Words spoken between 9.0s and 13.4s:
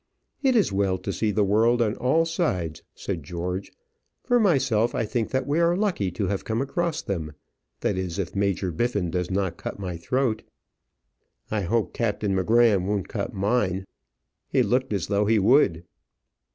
does not cut my throat." "I hope Captain M'Gramm won't cut